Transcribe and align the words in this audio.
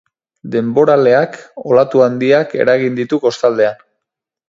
Denboraleak 0.55 1.37
olatu 1.73 2.03
handiak 2.09 2.59
eragin 2.65 3.01
ditu 3.03 3.25
kostaldean. 3.27 3.89